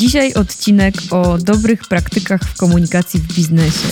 [0.00, 3.88] Dzisiaj odcinek o dobrych praktykach w komunikacji w biznesie.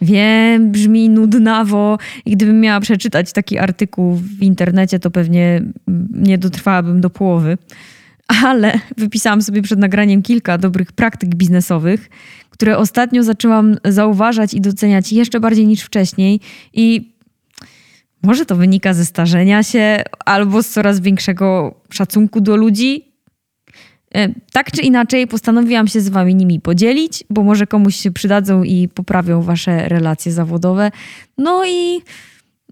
[0.00, 5.62] Wiem, brzmi nudnawo i gdybym miała przeczytać taki artykuł w internecie, to pewnie
[6.12, 7.58] nie dotrwałabym do połowy.
[8.44, 12.10] Ale wypisałam sobie przed nagraniem kilka dobrych praktyk biznesowych,
[12.50, 16.40] które ostatnio zaczęłam zauważać i doceniać jeszcze bardziej niż wcześniej.
[16.72, 17.12] I
[18.22, 23.07] może to wynika ze starzenia się albo z coraz większego szacunku do ludzi.
[24.14, 28.62] E, tak czy inaczej, postanowiłam się z Wami nimi podzielić, bo może komuś się przydadzą
[28.62, 30.90] i poprawią Wasze relacje zawodowe.
[31.38, 32.00] No i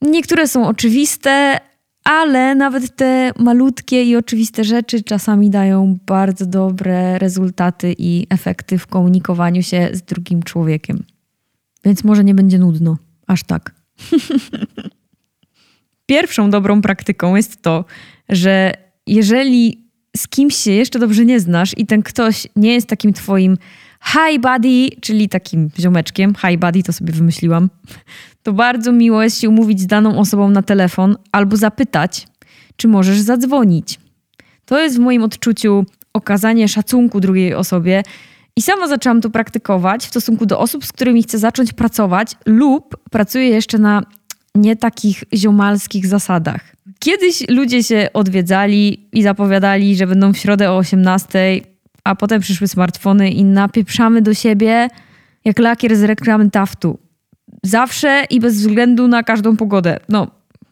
[0.02, 1.60] niektóre są oczywiste,
[2.04, 8.86] ale nawet te malutkie i oczywiste rzeczy czasami dają bardzo dobre rezultaty i efekty w
[8.86, 11.04] komunikowaniu się z drugim człowiekiem.
[11.84, 12.96] Więc może nie będzie nudno,
[13.26, 13.74] aż tak.
[16.06, 17.84] Pierwszą dobrą praktyką jest to,
[18.28, 18.72] że
[19.06, 19.85] jeżeli
[20.16, 23.56] z kimś się jeszcze dobrze nie znasz i ten ktoś nie jest takim twoim
[24.04, 27.70] hi buddy, czyli takim ziomeczkiem, hi buddy to sobie wymyśliłam,
[28.42, 32.26] to bardzo miło jest się umówić z daną osobą na telefon albo zapytać,
[32.76, 34.00] czy możesz zadzwonić.
[34.64, 38.02] To jest w moim odczuciu okazanie szacunku drugiej osobie
[38.56, 42.96] i sama zaczęłam to praktykować w stosunku do osób, z którymi chcę zacząć pracować lub
[43.10, 44.02] pracuję jeszcze na
[44.56, 46.76] nie takich ziomalskich zasadach.
[46.98, 51.60] Kiedyś ludzie się odwiedzali i zapowiadali, że będą w środę o 18,
[52.04, 54.88] a potem przyszły smartfony i napieprzamy do siebie
[55.44, 56.98] jak lakier z reklamy Taftu.
[57.62, 59.98] Zawsze i bez względu na każdą pogodę.
[60.08, 60.30] No,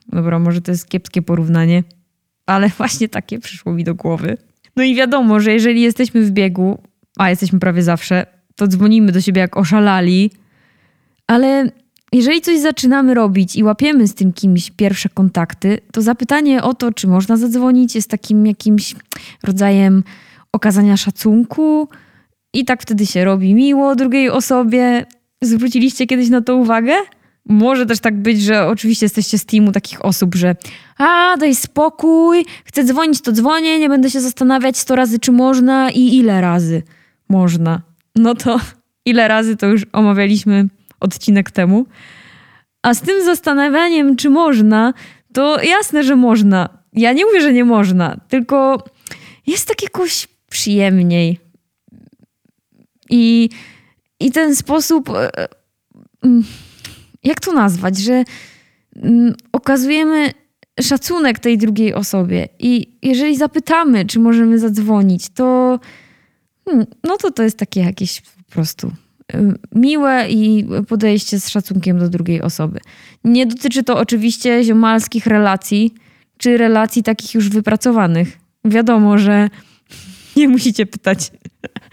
[0.09, 1.83] dobra, może to jest kiepskie porównanie,
[2.47, 4.37] ale właśnie takie przyszło mi do głowy.
[4.77, 6.83] No i wiadomo, że jeżeli jesteśmy w biegu,
[7.19, 10.31] a jesteśmy prawie zawsze, to dzwonimy do siebie jak oszalali,
[11.27, 11.71] ale
[12.15, 16.93] jeżeli coś zaczynamy robić i łapiemy z tym kimś pierwsze kontakty, to zapytanie o to,
[16.93, 18.95] czy można zadzwonić, jest takim jakimś
[19.43, 20.05] rodzajem
[20.53, 21.89] okazania szacunku
[22.53, 25.07] i tak wtedy się robi miło drugiej osobie.
[25.43, 26.95] Zwróciliście kiedyś na to uwagę?
[27.49, 30.57] Może też tak być, że oczywiście jesteście z teamu takich osób, że
[30.99, 35.91] a, daj spokój, chcę dzwonić, to dzwonię, nie będę się zastanawiać sto razy, czy można
[35.91, 36.83] i ile razy
[37.29, 37.83] można.
[38.17, 38.61] No to
[39.07, 40.69] ile razy to już omawialiśmy
[41.05, 41.87] odcinek temu.
[42.83, 44.95] A z tym zastanawianiem, czy można,
[45.33, 46.69] to jasne, że można.
[46.93, 48.85] Ja nie mówię, że nie można, tylko
[49.47, 51.41] jest tak jakoś przyjemniej.
[53.11, 53.49] I,
[54.21, 55.31] i ten sposób, e,
[56.23, 56.45] mm,
[57.25, 58.25] jak to nazwać, że
[58.97, 60.31] mm, okazujemy
[60.81, 62.49] szacunek tej drugiej osobie.
[62.59, 65.79] I jeżeli zapytamy, czy możemy zadzwonić, to
[66.65, 68.93] hmm, no to to jest takie jakieś po prostu
[69.75, 72.81] miłe i podejście z szacunkiem do drugiej osoby.
[73.25, 75.95] Nie dotyczy to oczywiście ziomalskich relacji,
[76.37, 78.39] czy relacji takich już wypracowanych.
[78.65, 79.49] Wiadomo, że
[80.37, 81.33] nie musicie pytać,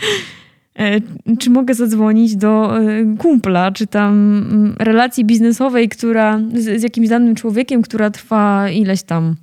[0.80, 1.02] e,
[1.40, 2.82] czy mogę zadzwonić do e,
[3.18, 9.04] kumpla, czy tam mm, relacji biznesowej, która z, z jakimś danym człowiekiem, która trwa ileś
[9.04, 9.36] tam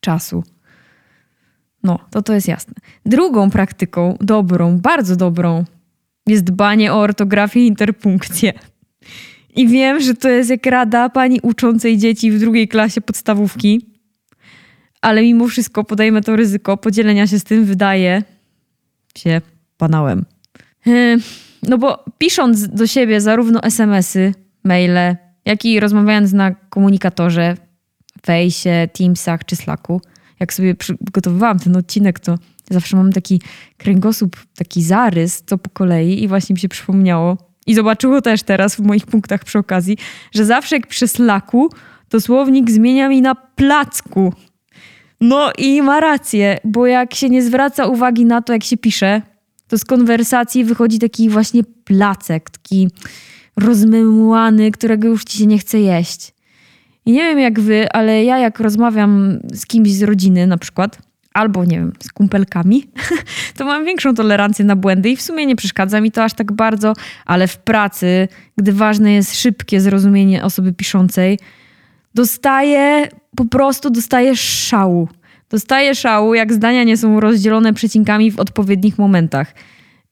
[0.00, 0.44] czasu.
[1.82, 2.74] No, to to jest jasne.
[3.06, 5.64] Drugą praktyką, dobrą, bardzo dobrą,
[6.26, 8.52] jest dbanie o ortografię i interpunkcję.
[9.56, 13.86] I wiem, że to jest jak rada pani uczącej dzieci w drugiej klasie podstawówki,
[15.00, 18.22] ale mimo wszystko podejmę to ryzyko podzielenia się z tym, wydaje
[19.18, 19.40] się
[19.78, 20.24] banałem.
[21.62, 24.34] No bo pisząc do siebie zarówno SMS-y,
[24.64, 27.56] maile, jak i rozmawiając na komunikatorze,
[28.26, 30.00] Fejsie, Teamsach czy Slacku,
[30.40, 32.38] jak sobie przygotowywałam ten odcinek, to
[32.70, 33.40] zawsze mam taki
[33.78, 37.36] kręgosłup, taki zarys, co po kolei i właśnie mi się przypomniało
[37.66, 39.98] i zobaczyło też teraz w moich punktach przy okazji,
[40.34, 41.70] że zawsze jak przy slaku,
[42.08, 44.32] to słownik zmienia mi na placku.
[45.20, 49.22] No i ma rację, bo jak się nie zwraca uwagi na to, jak się pisze,
[49.68, 52.88] to z konwersacji wychodzi taki właśnie placek, taki
[53.56, 56.34] rozmemłany, którego już ci się nie chce jeść.
[57.06, 60.98] I nie wiem jak wy, ale ja jak rozmawiam z kimś z rodziny na przykład,
[61.34, 62.84] albo nie wiem, z kumpelkami,
[63.56, 66.52] to mam większą tolerancję na błędy i w sumie nie przeszkadza mi to aż tak
[66.52, 66.92] bardzo,
[67.26, 71.38] ale w pracy, gdy ważne jest szybkie zrozumienie osoby piszącej,
[72.14, 75.08] dostaję, po prostu dostaję szału.
[75.50, 79.54] Dostaję szału, jak zdania nie są rozdzielone przecinkami w odpowiednich momentach.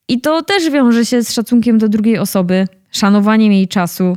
[0.09, 4.17] I to też wiąże się z szacunkiem do drugiej osoby, szanowaniem jej czasu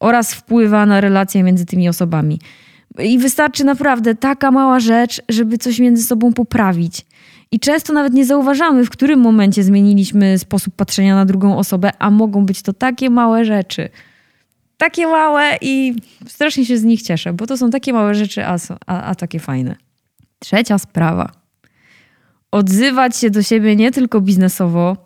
[0.00, 2.38] oraz wpływa na relacje między tymi osobami.
[2.98, 7.06] I wystarczy naprawdę taka mała rzecz, żeby coś między sobą poprawić.
[7.50, 12.10] I często nawet nie zauważamy, w którym momencie zmieniliśmy sposób patrzenia na drugą osobę, a
[12.10, 13.88] mogą być to takie małe rzeczy.
[14.76, 15.94] Takie małe i
[16.26, 18.56] strasznie się z nich cieszę, bo to są takie małe rzeczy, a,
[18.86, 19.76] a, a takie fajne.
[20.38, 21.32] Trzecia sprawa.
[22.50, 24.96] odzywać się do siebie nie tylko biznesowo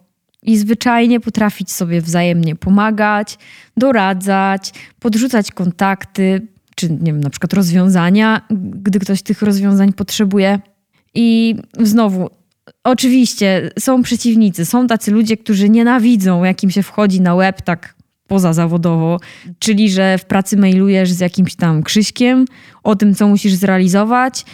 [0.42, 3.38] i zwyczajnie potrafić sobie wzajemnie pomagać,
[3.76, 6.46] doradzać, podrzucać kontakty,
[6.78, 8.40] czy nie wiem, na przykład rozwiązania,
[8.82, 10.60] gdy ktoś tych rozwiązań potrzebuje.
[11.14, 12.30] I znowu,
[12.84, 17.94] oczywiście są przeciwnicy, są tacy ludzie, którzy nienawidzą, jak im się wchodzi na web tak
[18.26, 19.20] pozazawodowo,
[19.58, 22.44] czyli że w pracy mailujesz z jakimś tam Krzyśkiem
[22.82, 24.44] o tym, co musisz zrealizować,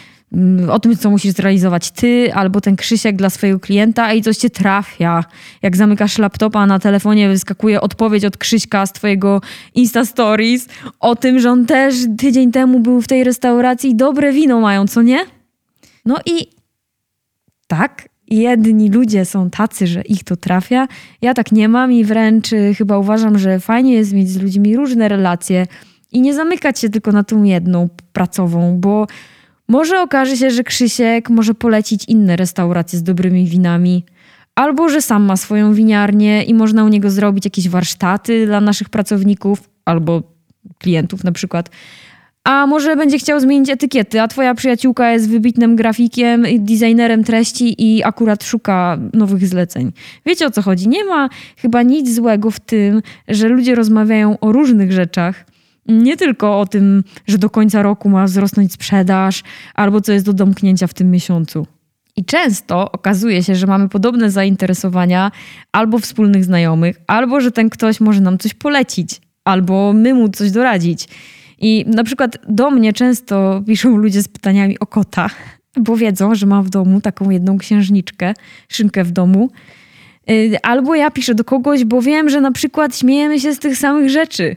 [0.69, 4.49] o tym, co musisz zrealizować ty, albo ten Krzysiek dla swojego klienta i coś cię
[4.49, 5.23] trafia.
[5.61, 9.41] Jak zamykasz laptopa, na telefonie wyskakuje odpowiedź od Krzyśka z twojego
[9.75, 10.67] Insta Stories
[10.99, 14.87] o tym, że on też tydzień temu był w tej restauracji i dobre wino mają,
[14.87, 15.19] co nie?
[16.05, 16.49] No i
[17.67, 20.87] tak, jedni ludzie są tacy, że ich to trafia.
[21.21, 24.75] Ja tak nie mam i wręcz y, chyba uważam, że fajnie jest mieć z ludźmi
[24.75, 25.67] różne relacje
[26.11, 29.07] i nie zamykać się tylko na tą jedną pracową, bo
[29.67, 34.05] może okaże się, że Krzysiek może polecić inne restauracje z dobrymi winami.
[34.55, 38.89] Albo że sam ma swoją winiarnię i można u niego zrobić jakieś warsztaty dla naszych
[38.89, 40.23] pracowników albo
[40.79, 41.69] klientów na przykład.
[42.43, 48.03] A może będzie chciał zmienić etykiety, a twoja przyjaciółka jest wybitnym grafikiem, designerem treści i
[48.03, 49.91] akurat szuka nowych zleceń.
[50.25, 50.87] Wiecie o co chodzi?
[50.89, 55.45] Nie ma chyba nic złego w tym, że ludzie rozmawiają o różnych rzeczach.
[55.85, 59.43] Nie tylko o tym, że do końca roku ma wzrosnąć sprzedaż,
[59.73, 61.67] albo co jest do domknięcia w tym miesiącu.
[62.15, 65.31] I często okazuje się, że mamy podobne zainteresowania
[65.71, 70.51] albo wspólnych znajomych, albo że ten ktoś może nam coś polecić, albo my mu coś
[70.51, 71.07] doradzić.
[71.59, 75.29] I na przykład do mnie często piszą ludzie z pytaniami o kota,
[75.77, 78.33] bo wiedzą, że mam w domu taką jedną księżniczkę,
[78.69, 79.49] szynkę w domu.
[80.29, 83.77] Y, albo ja piszę do kogoś, bo wiem, że na przykład śmiejemy się z tych
[83.77, 84.55] samych rzeczy.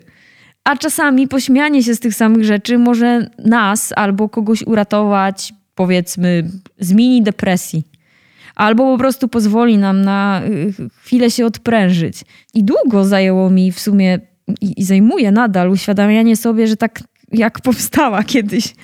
[0.64, 6.92] A czasami pośmianie się z tych samych rzeczy może nas albo kogoś uratować, powiedzmy, z
[6.92, 7.84] mini depresji.
[8.54, 10.72] Albo po prostu pozwoli nam na y,
[11.02, 12.24] chwilę się odprężyć.
[12.54, 14.18] I długo zajęło mi w sumie
[14.60, 17.00] i, zajmuje nadal uświadamianie sobie, że tak
[17.32, 18.74] jak powstała kiedyś.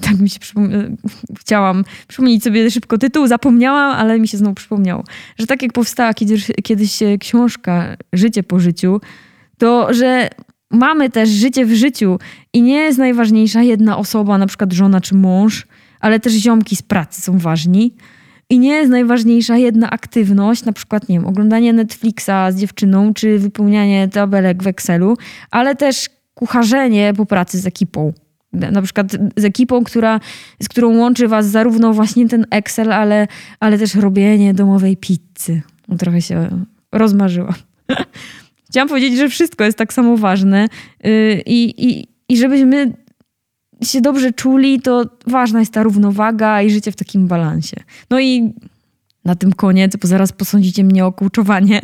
[0.00, 0.84] Tak mi się przypomniało.
[1.38, 5.04] Chciałam przypomnieć sobie szybko tytuł, zapomniałam, ale mi się znowu przypomniało,
[5.38, 9.00] że tak jak powstała kiedyś, kiedyś książka Życie po życiu,
[9.58, 10.28] to że
[10.70, 12.18] mamy też życie w życiu
[12.52, 15.66] i nie jest najważniejsza jedna osoba, na przykład żona czy mąż,
[16.00, 17.94] ale też ziomki z pracy są ważni
[18.50, 23.38] i nie jest najważniejsza jedna aktywność, na przykład, nie wiem, oglądanie Netflixa z dziewczyną, czy
[23.38, 25.16] wypełnianie tabelek w Excelu,
[25.50, 28.12] ale też kucharzenie po pracy z ekipą.
[28.52, 30.20] Na przykład z ekipą, która,
[30.62, 33.26] z którą łączy was zarówno właśnie ten Excel, ale,
[33.60, 35.62] ale też robienie domowej pizzy.
[35.88, 36.48] No, trochę się
[36.92, 37.54] rozmarzyła.
[38.70, 40.68] Chciałam powiedzieć, że wszystko jest tak samo ważne
[41.04, 42.92] yy, i, i żebyśmy
[43.82, 47.76] się dobrze czuli, to ważna jest ta równowaga i życie w takim balansie.
[48.10, 48.52] No i
[49.24, 51.80] na tym koniec, bo zaraz posądzicie mnie o coachowanie.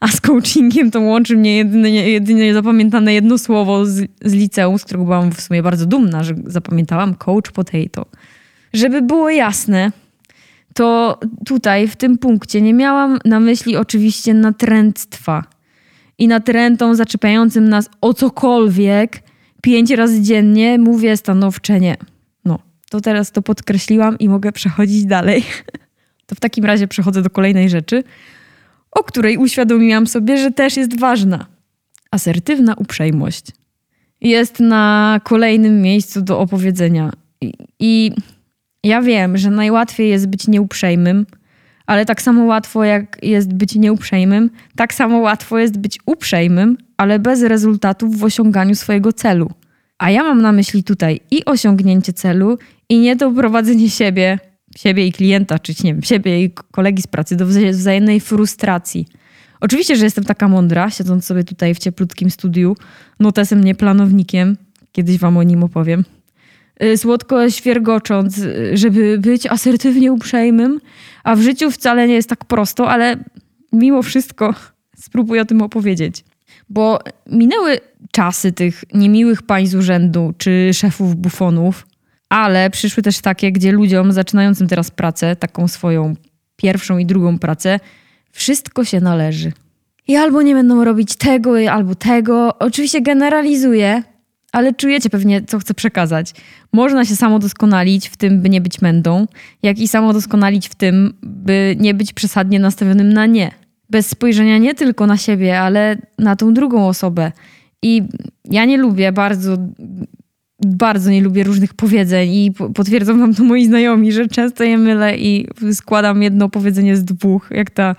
[0.00, 4.84] A z coachingiem to łączy mnie jedynie, jedynie zapamiętane jedno słowo z, z liceum, z
[4.84, 8.06] którego byłam w sumie bardzo dumna, że zapamiętałam coach potato.
[8.72, 9.92] Żeby było jasne,
[10.74, 15.44] to tutaj w tym punkcie nie miałam na myśli oczywiście natręctwa
[16.22, 19.22] i natrętą zaczepiającym nas o cokolwiek,
[19.62, 21.96] pięć razy dziennie mówię stanowcze nie.
[22.44, 22.58] No,
[22.90, 25.44] to teraz to podkreśliłam i mogę przechodzić dalej.
[26.26, 28.04] To w takim razie przechodzę do kolejnej rzeczy,
[28.90, 31.46] o której uświadomiłam sobie, że też jest ważna.
[32.10, 33.46] Asertywna uprzejmość.
[34.20, 37.12] Jest na kolejnym miejscu do opowiedzenia.
[37.40, 38.12] I, i
[38.84, 41.26] ja wiem, że najłatwiej jest być nieuprzejmym,
[41.92, 47.18] ale tak samo łatwo jak jest być nieuprzejmym, tak samo łatwo jest być uprzejmym, ale
[47.18, 49.50] bez rezultatów w osiąganiu swojego celu.
[49.98, 52.58] A ja mam na myśli tutaj i osiągnięcie celu,
[52.88, 54.38] i nie doprowadzenie siebie,
[54.76, 59.06] siebie i klienta, czy nie wiem, siebie i kolegi z pracy do wzajemnej frustracji.
[59.60, 62.76] Oczywiście, że jestem taka mądra, siedząc sobie tutaj w cieplutkim studiu,
[63.20, 64.56] notesem, nie planownikiem.
[64.92, 66.04] Kiedyś wam o nim opowiem.
[66.84, 70.80] Y, słodko świergocząc, y, żeby być asertywnie uprzejmym,
[71.24, 73.16] a w życiu wcale nie jest tak prosto, ale
[73.72, 74.54] mimo wszystko
[75.04, 76.24] spróbuję o tym opowiedzieć.
[76.68, 81.86] Bo minęły czasy tych niemiłych pań z urzędu czy szefów bufonów,
[82.28, 86.14] ale przyszły też takie, gdzie ludziom zaczynającym teraz pracę, taką swoją
[86.56, 87.80] pierwszą i drugą pracę,
[88.32, 89.52] wszystko się należy.
[90.08, 92.58] I albo nie będą robić tego, albo tego.
[92.58, 94.02] Oczywiście generalizuję,
[94.52, 96.32] ale czujecie pewnie, co chcę przekazać.
[96.72, 99.26] Można się samo doskonalić w tym, by nie być mędą,
[99.62, 103.50] jak i samo doskonalić w tym, by nie być przesadnie nastawionym na nie.
[103.90, 107.32] Bez spojrzenia nie tylko na siebie, ale na tą drugą osobę.
[107.82, 108.02] I
[108.44, 109.56] ja nie lubię bardzo
[110.66, 115.16] bardzo nie lubię różnych powiedzeń i potwierdzą wam to moi znajomi, że często je mylę
[115.18, 117.96] i składam jedno powiedzenie z dwóch, jak ta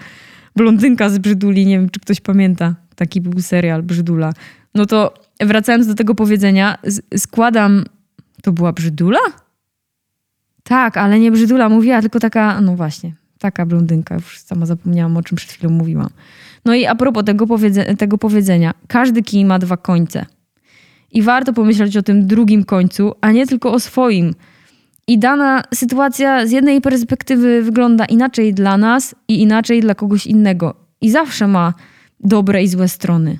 [0.56, 4.34] blondynka z Brzyduli, nie wiem czy ktoś pamięta, taki był serial Brzydula.
[4.76, 5.14] No to
[5.46, 6.78] wracając do tego powiedzenia,
[7.18, 7.86] składam...
[8.42, 9.20] To była Brzydula?
[10.64, 14.16] Tak, ale nie Brzydula mówiła, tylko taka, no właśnie, taka blondynka.
[14.16, 16.10] Już sama zapomniałam, o czym przed chwilą mówiłam.
[16.66, 20.26] No i a propos tego, powiedze tego powiedzenia, każdy kij ma dwa końce.
[21.12, 24.34] I warto pomyśleć o tym drugim końcu, a nie tylko o swoim.
[25.08, 30.76] I dana sytuacja z jednej perspektywy wygląda inaczej dla nas i inaczej dla kogoś innego.
[31.02, 31.74] I zawsze ma
[32.20, 33.40] dobre i złe strony.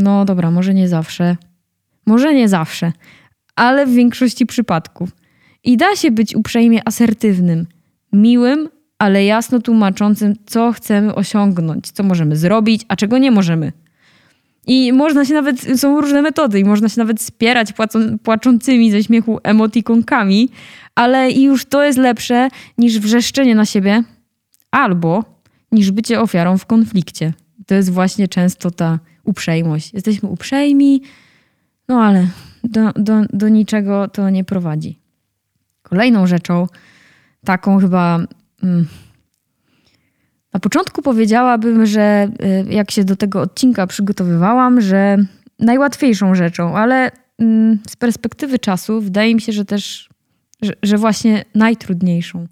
[0.00, 1.36] No dobra, może nie zawsze.
[2.06, 2.92] Może nie zawsze,
[3.56, 5.10] ale w większości przypadków.
[5.64, 7.66] I da się być uprzejmie asertywnym,
[8.12, 13.72] miłym, ale jasno tłumaczącym, co chcemy osiągnąć, co możemy zrobić, a czego nie możemy.
[14.66, 19.04] I można się nawet, są różne metody i można się nawet spierać płacą, płaczącymi ze
[19.04, 20.48] śmiechu emotikonkami,
[20.94, 24.02] ale już to jest lepsze niż wrzeszczenie na siebie
[24.70, 25.24] albo
[25.72, 27.32] niż bycie ofiarą w konflikcie.
[27.66, 29.94] To jest właśnie często ta uprzejmość.
[29.94, 31.02] Jesteśmy uprzejmi,
[31.88, 32.26] no ale
[32.64, 34.98] do, do, do niczego to nie prowadzi.
[35.82, 36.66] Kolejną rzeczą,
[37.44, 38.18] taką chyba.
[38.62, 38.86] Mm,
[40.52, 42.28] na początku powiedziałabym, że
[42.68, 45.16] y, jak się do tego odcinka przygotowywałam, że
[45.58, 50.08] najłatwiejszą rzeczą, ale mm, z perspektywy czasu wydaje mi się, że też,
[50.62, 52.46] że, że właśnie najtrudniejszą.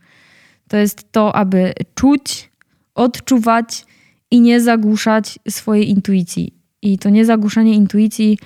[0.69, 2.51] To jest to, aby czuć,
[2.95, 3.85] odczuwać
[4.31, 6.58] i nie zagłuszać swojej intuicji.
[6.83, 8.39] I to niezagłuszanie intuicji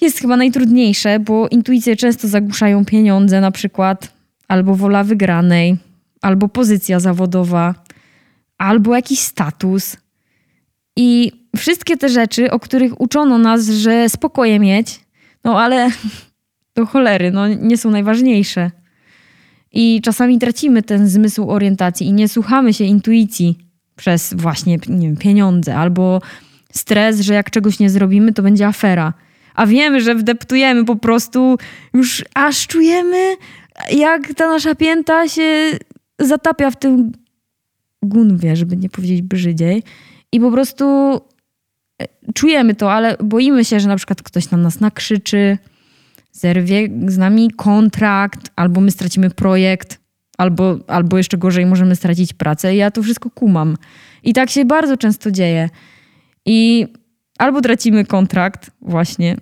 [0.00, 4.14] jest chyba najtrudniejsze, bo intuicje często zagłuszają pieniądze na przykład,
[4.48, 5.76] albo wola wygranej,
[6.22, 7.74] albo pozycja zawodowa,
[8.58, 9.96] albo jakiś status.
[10.96, 15.00] I wszystkie te rzeczy, o których uczono nas, że spokoje mieć,
[15.44, 15.90] no ale
[16.76, 18.70] do cholery, no nie są najważniejsze.
[19.72, 23.58] I czasami tracimy ten zmysł orientacji i nie słuchamy się intuicji
[23.96, 26.20] przez właśnie nie wiem, pieniądze albo
[26.76, 29.12] stres, że jak czegoś nie zrobimy, to będzie afera.
[29.54, 31.58] A wiemy, że wdeptujemy po prostu,
[31.94, 33.36] już aż czujemy,
[33.92, 35.70] jak ta nasza pięta się
[36.18, 37.12] zatapia w tym
[38.02, 39.82] gunwie, żeby nie powiedzieć brzydziej.
[40.32, 40.84] I po prostu
[42.02, 45.58] e, czujemy to, ale boimy się, że na przykład ktoś na nas nakrzyczy,
[46.32, 50.00] zerwie z nami kontrakt, albo my stracimy projekt,
[50.38, 52.74] albo, albo jeszcze gorzej, możemy stracić pracę.
[52.74, 53.76] I ja to wszystko kumam.
[54.22, 55.68] I tak się bardzo często dzieje.
[56.46, 56.86] I
[57.38, 59.36] albo tracimy kontrakt, właśnie,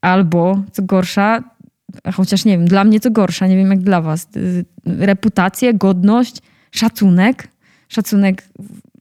[0.00, 1.44] albo co gorsza,
[2.14, 6.36] chociaż nie wiem, dla mnie co gorsza, nie wiem jak dla was, y, reputację, godność,
[6.70, 7.48] szacunek,
[7.88, 8.44] szacunek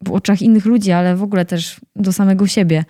[0.05, 2.85] w oczach innych ludzi, ale w ogóle też do samego siebie.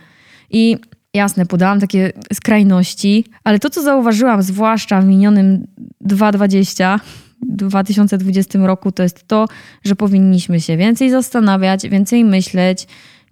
[0.49, 0.77] I
[1.13, 5.67] jasne, podałam takie skrajności, ale to, co zauważyłam, zwłaszcza w minionym
[6.01, 6.99] 2020,
[7.41, 9.47] 2020 roku, to jest to,
[9.83, 12.87] że powinniśmy się więcej zastanawiać, więcej myśleć,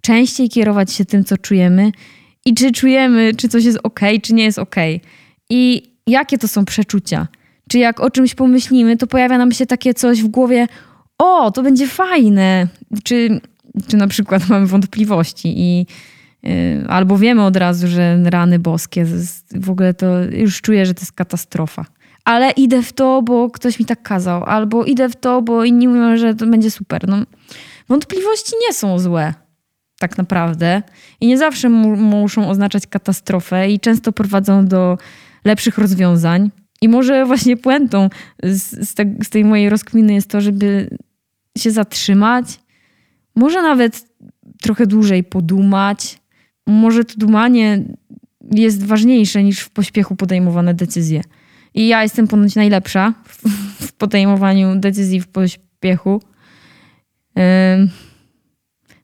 [0.06, 1.92] częściej kierować się tym, co czujemy
[2.44, 4.76] i czy czujemy, czy coś jest ok, czy nie jest ok.
[5.50, 7.28] I jakie to są przeczucia?
[7.68, 10.66] Czy jak o czymś pomyślimy, to pojawia nam się takie coś w głowie,
[11.18, 12.68] o, to będzie fajne.
[13.04, 13.40] Czy,
[13.88, 15.86] czy na przykład mamy wątpliwości i
[16.42, 16.50] yy,
[16.88, 19.06] albo wiemy od razu, że rany boskie,
[19.54, 21.84] w ogóle to już czuję, że to jest katastrofa.
[22.24, 25.88] Ale idę w to, bo ktoś mi tak kazał, albo idę w to, bo inni
[25.88, 27.08] mówią, że to będzie super.
[27.08, 27.16] No,
[27.88, 29.45] wątpliwości nie są złe
[29.98, 30.82] tak naprawdę.
[31.20, 34.98] I nie zawsze mu muszą oznaczać katastrofę i często prowadzą do
[35.44, 36.50] lepszych rozwiązań.
[36.82, 38.08] I może właśnie puentą
[38.42, 40.90] z, z, te, z tej mojej rozkminy jest to, żeby
[41.58, 42.60] się zatrzymać,
[43.36, 44.04] może nawet
[44.62, 46.20] trochę dłużej podumać.
[46.66, 47.84] Może to dumanie
[48.50, 51.22] jest ważniejsze niż w pośpiechu podejmowane decyzje.
[51.74, 53.48] I ja jestem ponoć najlepsza w,
[53.86, 56.22] w podejmowaniu decyzji w pośpiechu.
[57.36, 58.05] Yy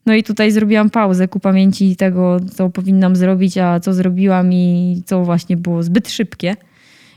[0.06, 5.02] no i tutaj zrobiłam pauzę ku pamięci tego, co powinnam zrobić, a co zrobiłam i
[5.06, 6.56] co właśnie było zbyt szybkie.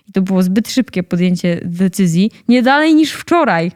[0.10, 3.72] I to było zbyt szybkie podjęcie decyzji, nie dalej niż wczoraj.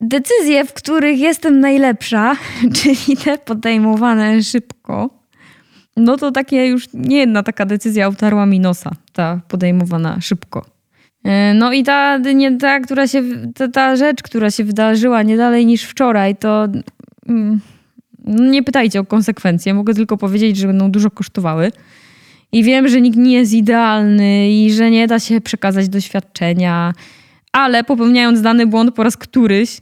[0.00, 2.36] Decyzje, w których jestem najlepsza,
[2.76, 5.10] czyli te podejmowane szybko,
[5.96, 10.66] no to takie już nie jedna taka decyzja utarła mi nosa, ta podejmowana szybko.
[11.24, 13.22] E, no i ta, nie, ta, która się,
[13.54, 16.68] ta, ta rzecz, która się wydarzyła nie dalej niż wczoraj, to
[17.28, 17.60] mm,
[18.26, 21.72] nie pytajcie o konsekwencje, mogę tylko powiedzieć, że będą dużo kosztowały.
[22.52, 26.92] I wiem, że nikt nie jest idealny i że nie da się przekazać doświadczenia,
[27.52, 29.80] ale popełniając dany błąd po raz któryś,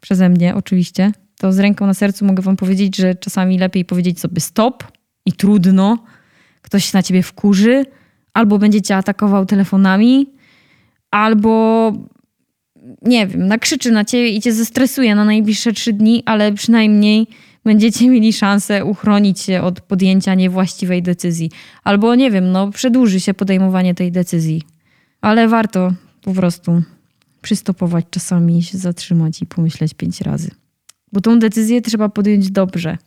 [0.00, 4.20] przeze mnie oczywiście, to z ręką na sercu mogę wam powiedzieć, że czasami lepiej powiedzieć
[4.20, 4.84] sobie stop
[5.26, 5.98] i trudno.
[6.62, 7.84] Ktoś się na ciebie wkurzy,
[8.34, 10.26] albo będzie cię atakował telefonami,
[11.10, 11.92] albo
[13.02, 17.26] nie wiem, nakrzyczy na ciebie i cię zestresuje na najbliższe trzy dni, ale przynajmniej
[17.68, 21.50] będziecie mieli szansę uchronić się od podjęcia niewłaściwej decyzji.
[21.84, 24.62] Albo nie wiem, no przedłuży się podejmowanie tej decyzji.
[25.20, 26.82] Ale warto po prostu
[27.42, 30.50] przystopować czasami, się zatrzymać i pomyśleć pięć razy.
[31.12, 32.98] Bo tą decyzję trzeba podjąć dobrze.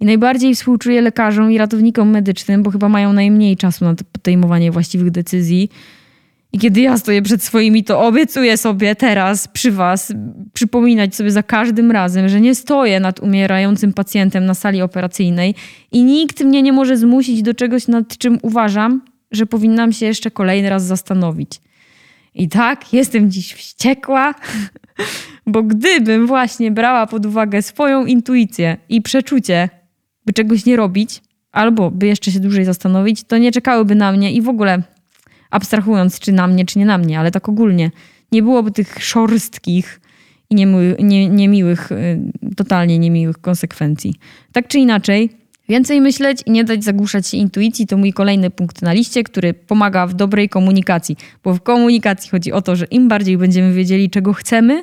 [0.00, 5.10] I najbardziej współczuję lekarzom i ratownikom medycznym, bo chyba mają najmniej czasu na podejmowanie właściwych
[5.10, 5.70] decyzji.
[6.52, 10.12] I kiedy ja stoję przed swoimi, to obiecuję sobie teraz przy Was
[10.52, 15.54] przypominać sobie za każdym razem, że nie stoję nad umierającym pacjentem na sali operacyjnej
[15.92, 20.30] i nikt mnie nie może zmusić do czegoś, nad czym uważam, że powinnam się jeszcze
[20.30, 21.60] kolejny raz zastanowić.
[22.34, 24.34] I tak, jestem dziś wściekła,
[25.46, 29.68] bo gdybym właśnie brała pod uwagę swoją intuicję i przeczucie,
[30.26, 34.32] by czegoś nie robić, albo by jeszcze się dłużej zastanowić, to nie czekałyby na mnie
[34.32, 34.82] i w ogóle
[35.50, 37.90] abstrahując czy na mnie, czy nie na mnie, ale tak ogólnie,
[38.32, 40.00] nie byłoby tych szorstkich
[40.50, 42.18] i nie, niemiłych, y,
[42.56, 44.14] totalnie niemiłych konsekwencji.
[44.52, 45.30] Tak czy inaczej,
[45.68, 49.54] więcej myśleć i nie dać zagłuszać się intuicji to mój kolejny punkt na liście, który
[49.54, 51.16] pomaga w dobrej komunikacji.
[51.44, 54.82] Bo w komunikacji chodzi o to, że im bardziej będziemy wiedzieli, czego chcemy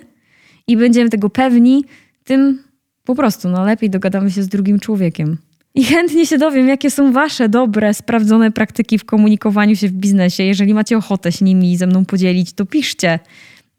[0.68, 1.84] i będziemy tego pewni,
[2.24, 2.64] tym
[3.04, 5.38] po prostu no, lepiej dogadamy się z drugim człowiekiem.
[5.76, 10.44] I chętnie się dowiem, jakie są Wasze dobre, sprawdzone praktyki w komunikowaniu się w biznesie.
[10.44, 13.20] Jeżeli macie ochotę się nimi ze mną podzielić, to piszcie.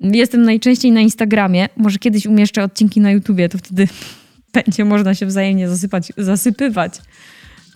[0.00, 1.68] Jestem najczęściej na Instagramie.
[1.76, 3.88] Może kiedyś umieszczę odcinki na YouTubie, to wtedy
[4.54, 6.92] będzie można się wzajemnie zasypać, zasypywać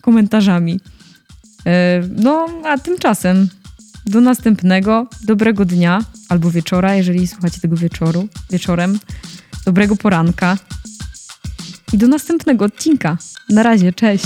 [0.01, 0.79] komentarzami.
[1.65, 3.49] E, no, a tymczasem
[4.05, 5.99] do następnego, dobrego dnia
[6.29, 8.99] albo wieczora, jeżeli słuchacie tego wieczoru, wieczorem,
[9.65, 10.57] dobrego poranka
[11.93, 13.17] i do następnego odcinka.
[13.49, 14.25] Na razie, cześć.